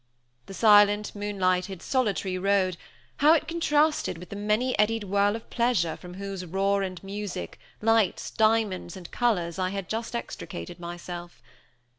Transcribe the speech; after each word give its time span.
The 0.47 0.55
silent, 0.55 1.13
moonlighted, 1.13 1.83
solitary 1.83 2.35
road, 2.39 2.75
how 3.17 3.33
it 3.33 3.47
contrasted 3.47 4.17
with 4.17 4.29
the 4.29 4.35
many 4.35 4.75
eddied 4.79 5.03
whirl 5.03 5.35
of 5.35 5.47
pleasure 5.51 5.95
from 5.95 6.15
whose 6.15 6.43
roar 6.43 6.81
and 6.81 6.97
music, 7.03 7.59
lights, 7.83 8.31
diamonds 8.31 8.97
and 8.97 9.11
colors 9.11 9.59
I 9.59 9.69
had 9.69 9.87
just 9.87 10.15
extricated 10.15 10.79
myself. 10.79 11.39